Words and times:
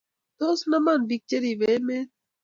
Tos, 0.39 0.59
naman 0.71 0.99
biik 1.09 1.23
cheribe 1.29 1.67
emet 1.77 2.09